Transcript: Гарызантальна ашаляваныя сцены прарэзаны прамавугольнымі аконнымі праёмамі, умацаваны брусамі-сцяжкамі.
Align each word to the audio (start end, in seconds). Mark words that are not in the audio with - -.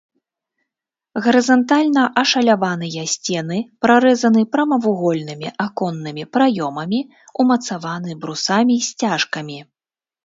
Гарызантальна 1.25 2.03
ашаляваныя 2.21 3.03
сцены 3.13 3.57
прарэзаны 3.87 4.41
прамавугольнымі 4.55 5.53
аконнымі 5.65 6.23
праёмамі, 6.39 6.99
умацаваны 7.45 8.11
брусамі-сцяжкамі. 8.25 9.59